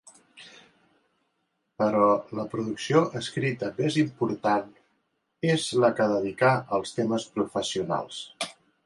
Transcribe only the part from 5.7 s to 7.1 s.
la que dedicà als